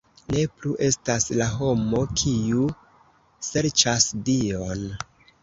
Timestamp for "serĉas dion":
3.51-4.85